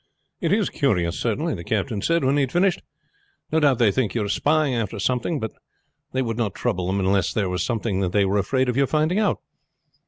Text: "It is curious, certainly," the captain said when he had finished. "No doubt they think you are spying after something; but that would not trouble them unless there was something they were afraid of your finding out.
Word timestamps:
"It 0.39 0.51
is 0.51 0.71
curious, 0.71 1.19
certainly," 1.19 1.53
the 1.53 1.63
captain 1.63 2.01
said 2.01 2.23
when 2.23 2.33
he 2.37 2.41
had 2.41 2.51
finished. 2.51 2.81
"No 3.51 3.59
doubt 3.59 3.77
they 3.77 3.91
think 3.91 4.15
you 4.15 4.23
are 4.23 4.29
spying 4.29 4.73
after 4.73 4.97
something; 4.97 5.39
but 5.39 5.51
that 6.13 6.23
would 6.25 6.37
not 6.39 6.55
trouble 6.55 6.87
them 6.87 6.99
unless 6.99 7.31
there 7.31 7.49
was 7.51 7.63
something 7.63 8.09
they 8.09 8.25
were 8.25 8.39
afraid 8.39 8.67
of 8.67 8.75
your 8.75 8.87
finding 8.87 9.19
out. 9.19 9.37